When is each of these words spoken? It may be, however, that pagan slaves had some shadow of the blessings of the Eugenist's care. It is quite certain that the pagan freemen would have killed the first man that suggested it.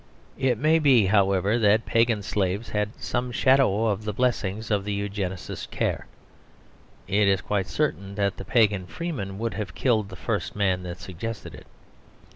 It 0.39 0.57
may 0.57 0.79
be, 0.79 1.05
however, 1.05 1.59
that 1.59 1.85
pagan 1.85 2.23
slaves 2.23 2.69
had 2.69 2.99
some 2.99 3.31
shadow 3.31 3.85
of 3.85 4.03
the 4.03 4.13
blessings 4.13 4.71
of 4.71 4.83
the 4.83 4.93
Eugenist's 4.93 5.67
care. 5.67 6.07
It 7.07 7.27
is 7.27 7.39
quite 7.41 7.67
certain 7.67 8.15
that 8.15 8.37
the 8.37 8.43
pagan 8.43 8.87
freemen 8.87 9.37
would 9.37 9.53
have 9.53 9.75
killed 9.75 10.09
the 10.09 10.15
first 10.15 10.55
man 10.55 10.81
that 10.81 10.97
suggested 10.99 11.53
it. 11.53 11.67